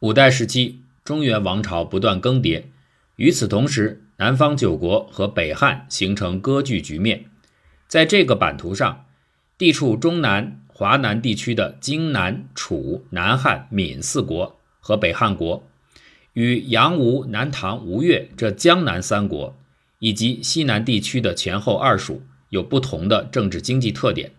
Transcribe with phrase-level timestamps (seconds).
[0.00, 2.64] 五代时期，中原王朝不断更迭，
[3.16, 7.24] 与此同时，南方九国和北汉形成割据局面。
[7.88, 9.06] 在这个版图上，
[9.56, 15.66] 地处中南、华南地区的荆南、楚、南汉、闽四国和北汉国，
[16.34, 19.56] 与杨吴、南唐、吴越这江南三国，
[19.98, 22.20] 以及西南地区的前后二蜀，
[22.50, 24.32] 有不同的政治经济特点。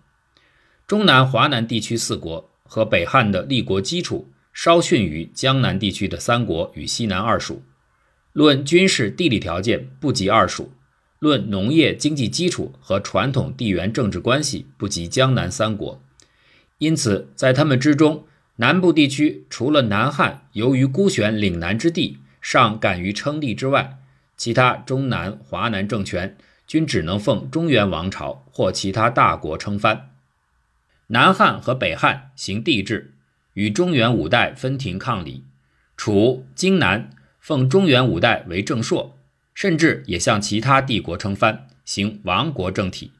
[0.85, 4.29] 中南、华南地区四国和北汉的立国基础。
[4.57, 7.61] 稍逊于江南地区的三国与西南二蜀，
[8.33, 10.71] 论军事地理条件不及二蜀，
[11.19, 16.01] 论农业经济基础和传统地缘政治关系不及江南三国。
[16.79, 23.99] 因此，在他们之中，南部地区除了南汉由于孤悬岭南之地尚敢于称帝之外，
[24.35, 26.35] 其他中南、华南政权
[26.65, 30.10] 均只能奉中原王朝或其他大国称藩。
[31.10, 33.13] 南汉和北汉行帝制。
[33.58, 35.44] 与中原五代分庭抗礼，
[35.97, 39.17] 楚、荆南奉中原五代为正朔，
[39.55, 43.14] 甚至也向其他帝国称藩，行王国政体。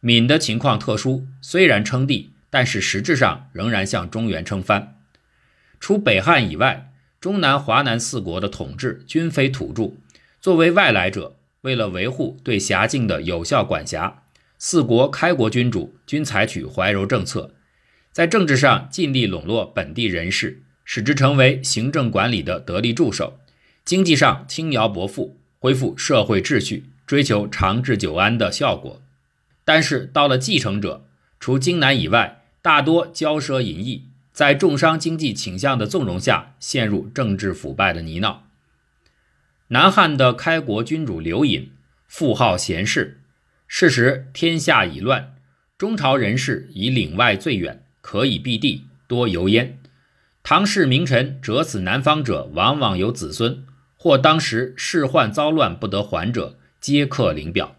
[0.00, 4.96] 闽的情况特殊，虽然称帝，但是实质上仍然向中原称藩。
[5.78, 9.92] 除北汉以外，中南、华南四国的统治均非土著，
[10.40, 14.24] 作为外来者，为了维护对辖境的有效管辖，
[14.58, 17.54] 四国开国君主均采取怀柔政策。
[18.18, 23.38] 在政治上尽力笼络本地人士，使之成为行政管理的得力助手；
[23.84, 29.00] 经济上轻徭薄赋，恢复社会秩序，追求长治久安的效果。
[29.64, 31.06] 但是到了继承者，
[31.38, 38.38] 除荆南以外，大多骄奢淫逸，在重商经济倾向的纵容下，陷入政治腐败的泥淖。
[39.68, 41.70] 南汉的开国君主刘隐，
[42.08, 43.20] 富好贤士，
[43.68, 45.36] 是时天下已乱，
[45.78, 47.84] 中朝人士以岭外最远。
[48.00, 49.78] 可以避地，多油烟。
[50.42, 53.64] 唐氏名臣折此南方者，往往有子孙；
[53.96, 57.76] 或当时世患遭乱不得还者，皆刻陵表。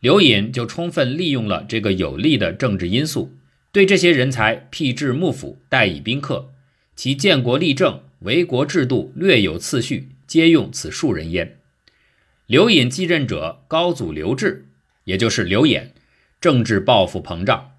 [0.00, 3.36] 刘隐就充分利用了这个有利的政治因素，
[3.72, 6.52] 对这些人才辟置幕府，待以宾客。
[6.96, 11.58] 其建国立政、为国制度略有次序，皆用此数人焉。
[12.46, 14.66] 刘隐继任者高祖刘志，
[15.04, 15.94] 也就是刘演，
[16.40, 17.72] 政治抱负膨胀。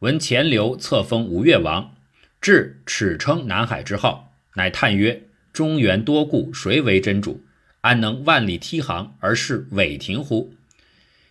[0.00, 1.94] 闻钱镠册封吴越王，
[2.38, 5.22] 至耻称南海之号，乃叹曰
[5.54, 7.42] ：“中原多故，谁为真主？
[7.80, 10.52] 安能万里梯航而是伪庭乎？”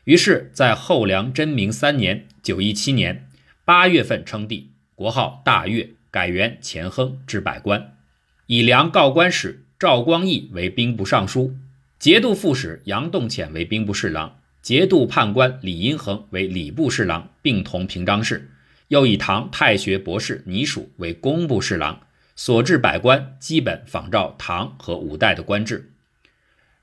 [0.06, 3.30] 于是，在后梁真明三年（九一七年）
[3.64, 7.96] 八月份称帝，国号大越，改元前亨，置百官，
[8.48, 11.56] 以梁告官使赵光义为兵部尚书，
[12.00, 18.50] 节度副使杨栋潜为兵部侍郎，节度判官李殷衡为礼部侍郎，并同平章事。
[18.90, 22.02] 又以唐太学博士倪曙为工部侍郎，
[22.36, 25.92] 所置百官基本仿照唐和五代的官制。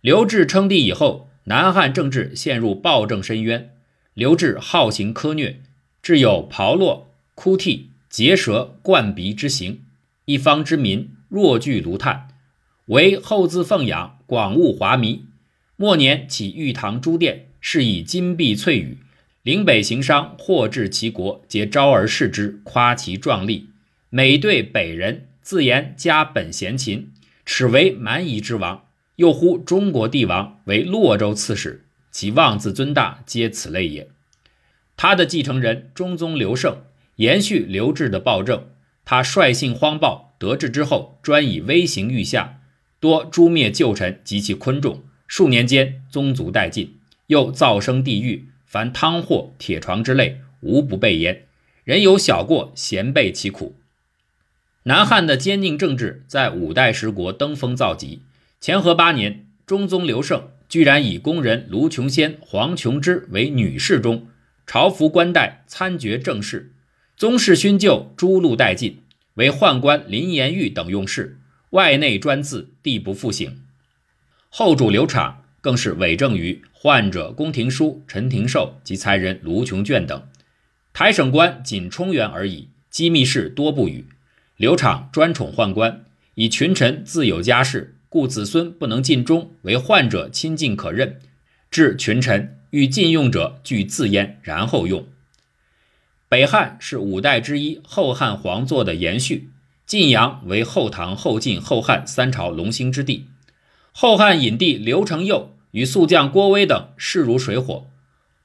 [0.00, 3.70] 刘志称帝以后，南汉政治陷入暴政深渊。
[4.14, 5.60] 刘志好行苛虐，
[6.02, 9.84] 致有刨落、哭涕、结舌、灌鼻之行，
[10.24, 12.28] 一方之民若惧如炭。
[12.86, 15.20] 为后自奉养，广务华靡。
[15.76, 18.98] 末年起玉堂诸殿，是以金碧翠羽。
[19.42, 23.70] 岭北行商，或至其国，皆招而视之，夸其壮丽。
[24.08, 27.10] 每对北人，自言家本贤秦，
[27.44, 28.84] 耻为蛮夷之王，
[29.16, 34.08] 又呼中国帝王为洛州刺史，其妄自尊大，皆此类也。
[34.96, 36.76] 他的继承人中宗刘胜，
[37.16, 38.68] 延续刘志的暴政，
[39.04, 42.60] 他率性荒暴，得志之后，专以威刑御下，
[43.00, 48.46] 多诛灭旧臣及其昆众，数年间宗族殆尽，又造生地狱。
[48.72, 51.44] 凡汤货、铁床之类，无不备焉。
[51.84, 53.76] 人有小过，咸备其苦。
[54.84, 58.22] 南汉的坚定政治在五代十国登峰造极。
[58.62, 64.28] 乾和八年，中宗刘胜居然以宫人卢琼仙、黄琼之为女侍中，
[64.66, 66.72] 朝服冠带，参决政事。
[67.14, 69.02] 宗室勋旧诸路殆尽，
[69.34, 71.38] 为宦官林延玉等用事，
[71.72, 73.54] 外内专自，地不复省。
[74.48, 76.60] 后主刘昶更是伪证于。
[76.74, 80.26] 患者宫廷书陈廷寿及才人卢琼卷等，
[80.92, 84.06] 台省官仅充员而已，机密事多不语。
[84.56, 86.04] 刘昶专宠宦官，
[86.34, 91.20] 以群臣自有家室，故子孙不能尽忠，为患者亲近可任。
[91.70, 95.06] 致群臣欲禁用者，俱自阉，然后用。
[96.28, 99.50] 北汉是五代之一后汉皇座的延续，
[99.86, 103.28] 晋阳为后唐、后晋、后汉三朝隆兴之地。
[103.92, 105.51] 后汉隐帝刘承佑。
[105.72, 107.86] 与宿将郭威等势如水火。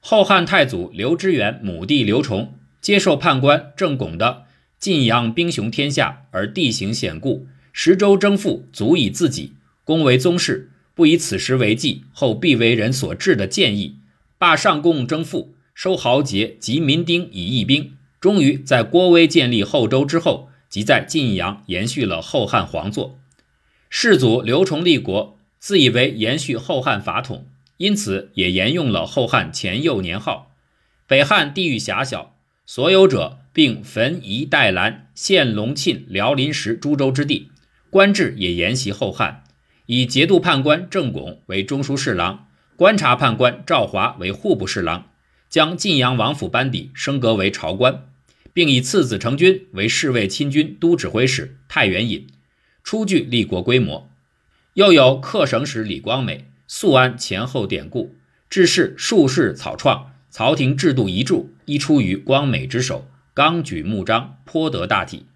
[0.00, 4.44] 后汉太祖刘知远母弟刘崇接受判官郑巩的
[4.78, 9.54] 晋阳兵雄天下而地形险固，十州征赋足以自己，
[9.84, 13.96] 公为宗室，不以此时为计，后必为人所治的建议，
[14.38, 23.18] 罢上贡征赋，收豪杰及民丁以义兵，终于在郭威建立后周之后，即在晋阳延续了后汉皇座。
[23.90, 27.46] 世祖刘崇立国，自以为延续后汉法统，
[27.78, 30.54] 因此也沿用了后汉前幼年号。
[31.06, 37.50] 北汉地域狭小，所有者并汾宜代兰、献隆庆、辽临石诸州之地，
[37.90, 39.42] 官制也沿袭后汉，
[39.86, 45.10] 以节度判官郑巩为中书侍郎，观察判官赵华为户部侍郎，
[45.48, 48.06] 将晋阳王府班底升格为朝官，
[48.52, 52.26] 并以次子成军为侍卫亲军都指挥使、太原尹，
[52.84, 54.10] 初具立国规模。
[54.78, 58.14] 又有客省使李光美素安前后典故，
[58.48, 60.12] 致仕术士草创。
[60.30, 65.26] 朝廷制度遗著一出于光美之手，纲举目张，颇得大体。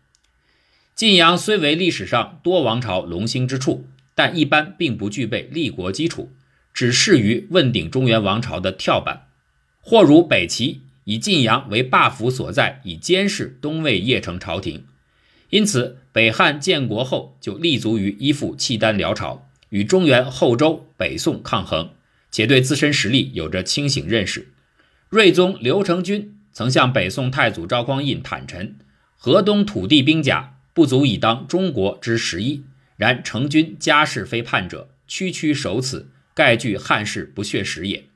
[0.95, 3.85] 晋阳虽为历史上多王朝隆兴之处，
[4.15, 6.31] 但一般并不具备立国基础，
[6.73, 9.27] 只适于问鼎中原王朝的跳板。
[9.81, 14.85] 或如北齐，以晋阳为霸府所在，以监视东魏邺城朝廷。
[15.53, 21.91] 因此，北汉建国后就立足于依附契丹辽朝，与中原后周、北宋抗衡，
[22.31, 24.49] 且对自身实力有着清醒认识。
[25.11, 28.77] 睿宗刘承君曾向北宋太祖赵匡胤坦陈
[29.19, 32.65] ：“河东土地兵甲不足以当中国之十一，
[32.97, 38.07] 然承君家世非叛者，区区守此，盖据汉室不血食也。”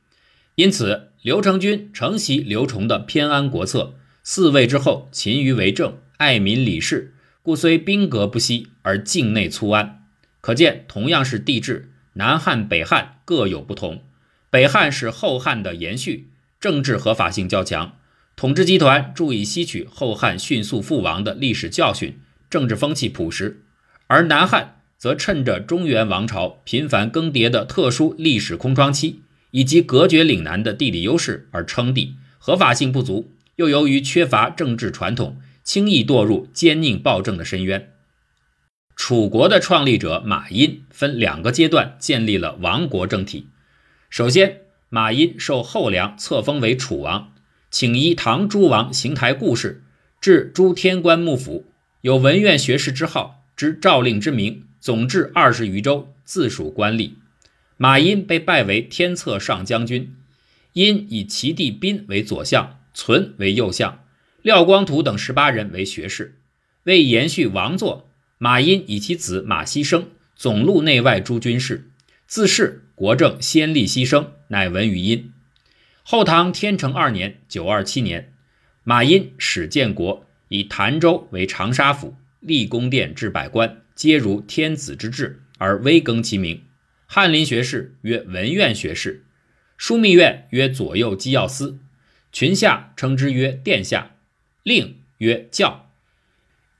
[0.56, 3.92] 因此，刘承君承袭刘崇的偏安国策，
[4.24, 7.12] 嗣位之后勤于为政，爱民理事，
[7.46, 10.04] 故虽兵革不息，而境内粗安。
[10.40, 14.02] 可见，同样是帝制，南汉、北汉各有不同。
[14.50, 16.30] 北汉是后汉的延续。
[16.58, 17.98] 政治合法性较强，
[18.34, 22.18] 统治集团注意吸取后汉迅速覆亡的历史教训，
[22.50, 23.58] 政治风气朴实；
[24.08, 29.20] 而南汉则趁着中原王朝频繁更迭的特殊历史空窗期，
[29.52, 37.92] 以及隔绝岭南的地理优势而称帝，合法性不足，又由于缺乏政治传统，轻易堕入奸佞暴政的深渊。
[38.94, 43.48] 楚国的创立者马殷分两个阶段建立了王国政体，
[44.08, 44.62] 首先。
[44.88, 47.32] 马殷受后梁册封为楚王，
[47.72, 49.82] 请依唐诸王邢台故事，
[50.20, 51.66] 置诸天官幕府，
[52.02, 57.14] 有文苑学士之号，知诏令之名，总治二十余州，自属官吏。
[57.76, 60.14] 马殷被拜为天策上将军，
[60.74, 64.04] 殷以其弟宾为左相，存为右相，
[64.46, 66.36] 廖光图等十八人为学士。
[66.84, 68.08] 为延续王座，
[68.38, 71.90] 马殷以其子马希生总录内外诸军事，
[72.28, 74.28] 自恃国政先立牺牲。
[74.46, 75.32] 乃闻于殷。
[76.04, 78.34] 后唐天成二年（九二七年），
[78.84, 86.62] 马殷始建国，以潭州为长沙府，立宫殿，置百官，皆如天子之制，而微更其名。
[87.06, 89.24] 翰林学士曰文苑学士，
[89.76, 91.80] 枢密院曰左右机要司，
[92.30, 94.12] 群下称之曰殿下，
[94.66, 95.92] 令曰教。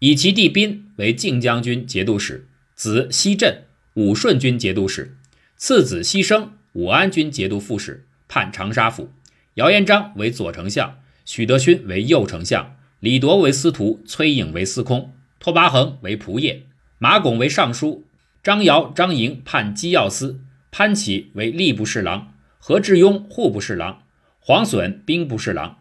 [0.01, 3.63] 以其弟宾为靖将军节度使，子西镇
[3.95, 5.17] 武顺军节度使，
[5.57, 6.55] 次子西生。
[6.73, 9.13] 武安军节度副使，判长沙府。
[9.55, 16.65] 姚延章为左丞相，许德勋为右丞相，李铎为司徒，崔颖为司空，拓跋恒为仆射，
[16.99, 18.05] 马拱为尚书，
[18.43, 20.41] 张尧、张莹判机要司，
[20.73, 24.03] 潘启为吏部侍郎，何志庸户部侍郎，
[24.41, 25.79] 黄隼兵部侍郎。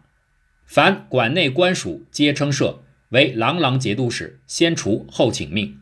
[0.65, 2.79] 凡管内官属皆称赦，
[3.10, 5.79] 为郎朗节度使，先除后请命。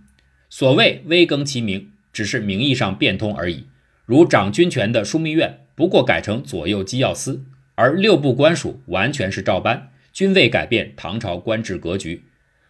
[0.49, 3.65] 所谓微更其名，只是名义上变通而已。
[4.05, 7.43] 如掌军权的枢密院，不过改成左右机要司，
[7.75, 12.25] 而六部官署完全是照搬，均未改变唐朝官制格局。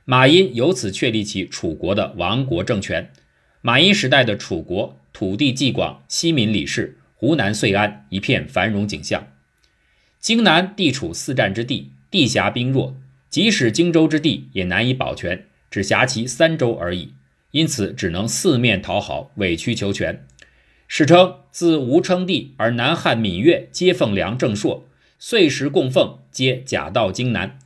[0.05, 3.11] 马殷由此确立起楚国的亡国政权。
[3.61, 9.27] 马殷时代的楚国，土地既广，西民李氏，湖南遂安一片繁荣景象。
[10.19, 12.95] 荆南地处四战之地，地狭兵弱，
[13.27, 17.15] 即使荆州之地也难以保全，只辖其三州而已，
[17.49, 20.23] 因此只能四面讨好，委曲求全。
[20.87, 27.57] 史称自吴称帝而南汉闽越皆奉梁正朔，岁时供奉皆假道荆南。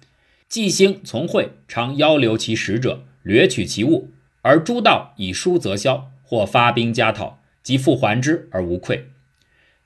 [0.47, 4.11] 纪兴从会常邀留其使者，掠取其物，
[4.43, 9.09] 而诸道以书则销，或发兵加讨，即复还之而无愧。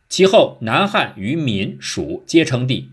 [0.07, 2.91] 其后南汉与闽蜀皆称帝，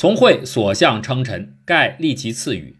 [0.00, 2.76] 从会所向称臣，盖立其赐予。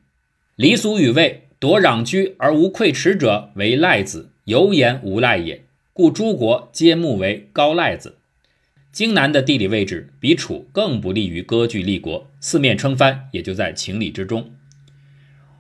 [0.55, 5.65] 离俗语谓夺壤居而无愧耻者为赖子，有言无赖也。
[5.93, 8.19] 故诸国皆目为高赖子。
[8.93, 14.53] 荆南的地理位置比楚更不利于割据立国，四面称藩也就在情理之中。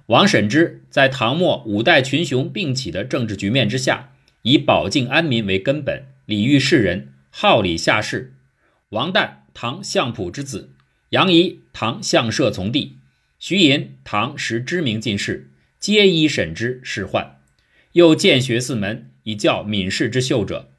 [0.06, 4.12] 王审知在唐末五代群雄并起的政治局面之下，
[4.42, 8.34] 以保境安民为根本，礼遇世人，好礼下士。
[8.90, 10.70] 王旦，唐相普之子；
[11.10, 12.98] 杨仪，唐相社从弟；
[13.38, 17.28] 徐寅，唐时知名进士，皆依审之仕宦。
[17.92, 20.70] 又建学四门，以教敏士之秀者。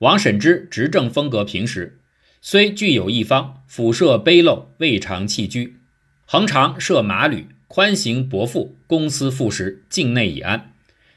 [0.00, 1.98] 王审知执政风格平实，
[2.42, 5.78] 虽具有一方，俯设卑陋，未尝弃居。
[6.26, 10.74] 恒常设马旅，宽行薄赋，公私赋实，境内已安，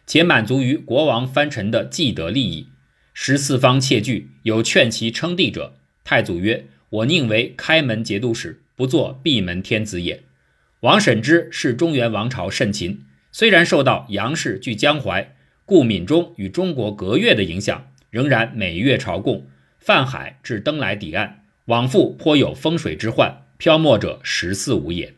[0.07, 2.69] 且满足于国王藩臣的既得利益。
[3.13, 5.75] 十四方窃据，有劝其称帝者。
[6.05, 10.23] 太祖曰：“我宁为开门节度使，不做闭门天子也。”
[10.81, 15.35] 王审知是中原王朝甚勤，虽然受到杨氏据江淮，
[15.65, 19.47] 故闽中与中国隔越的影响，仍然每月朝贡，
[19.79, 23.41] 泛海至登莱抵岸，往复颇有风水之患。
[23.57, 25.15] 漂没者十四五也，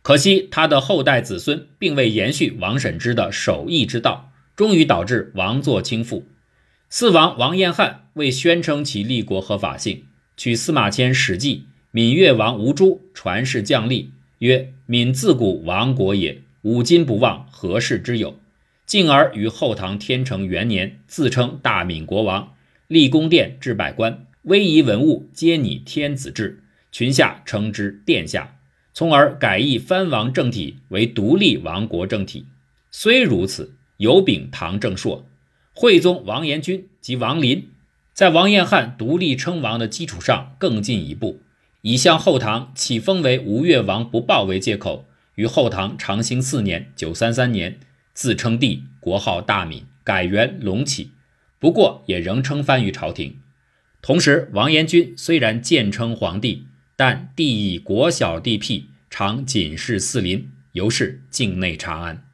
[0.00, 6.24] 可惜他的后代子孙并未延续王审知的守义之道，终于导致王座倾覆。
[6.88, 10.06] 四王王彦翰为宣称其立国合法性，
[10.38, 11.56] 取司马迁《史记》
[11.90, 18.38] 闽越王吴诸传世将立曰：“闽自古亡国也，吾今不忘何事之有？”
[18.86, 22.54] 进而于后唐天成元年自称大闽国王，
[22.86, 26.62] 立宫殿置百官，威仪文物皆拟天子制。
[26.92, 28.60] 群下称之殿下，
[28.94, 32.46] 从而改易藩王政体为独立王国政体。
[32.92, 35.28] 虽如此，有秉唐正朔、
[35.74, 37.68] 惠宗王延君及王林，
[38.18, 41.44] 在王彦翰独立称王的基础上更进一步，
[41.82, 45.06] 以向后唐启封为吴越王不报为借口，
[45.36, 47.78] 于后唐长兴四年（九三三年）
[48.12, 51.12] 自称帝，国号大闽，改元隆起。
[51.60, 53.38] 不过也仍称藩于朝廷。
[54.02, 56.66] 同时，王延君虽然建称皇帝。
[56.96, 62.27] 但地以国小地僻，常仅视四邻，尤是境内长安。